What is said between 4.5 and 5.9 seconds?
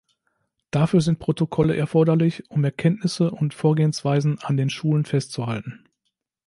den Schulen festzuhalten.